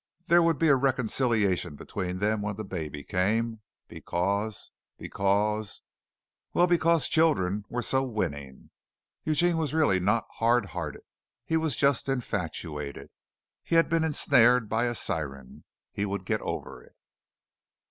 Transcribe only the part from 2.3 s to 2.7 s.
when the